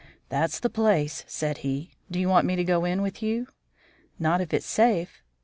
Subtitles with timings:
[0.29, 1.91] "That's the place," said he.
[2.09, 3.47] "Do you want me to go in with you?"
[4.17, 5.21] "Not if it's safe."